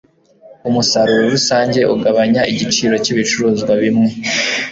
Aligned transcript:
Umusaruro 0.67 1.23
rusange 1.35 1.79
ugabanya 1.93 2.41
igiciro 2.51 2.93
cyibicuruzwa 3.03 3.71
bimwe 3.81 4.09